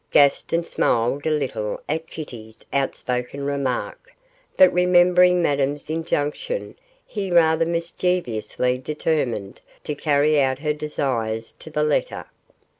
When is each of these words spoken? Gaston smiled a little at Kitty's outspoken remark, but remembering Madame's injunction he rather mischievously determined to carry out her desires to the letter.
Gaston 0.09 0.63
smiled 0.63 1.27
a 1.27 1.29
little 1.29 1.79
at 1.87 2.07
Kitty's 2.07 2.57
outspoken 2.73 3.45
remark, 3.45 4.13
but 4.57 4.73
remembering 4.73 5.43
Madame's 5.43 5.91
injunction 5.91 6.73
he 7.05 7.29
rather 7.29 7.67
mischievously 7.67 8.79
determined 8.79 9.61
to 9.83 9.93
carry 9.93 10.41
out 10.41 10.57
her 10.57 10.73
desires 10.73 11.51
to 11.51 11.69
the 11.69 11.83
letter. 11.83 12.25